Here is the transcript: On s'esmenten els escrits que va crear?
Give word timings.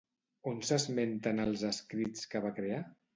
On 0.51 0.61
s'esmenten 0.69 1.43
els 1.43 1.65
escrits 1.69 2.25
que 2.33 2.41
va 2.47 2.53
crear? 2.61 2.81